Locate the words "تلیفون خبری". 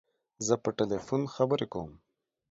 0.79-1.67